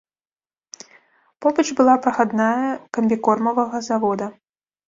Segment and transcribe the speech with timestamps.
[1.45, 2.57] Побач была прахадная
[2.99, 4.27] камбікормавага завода.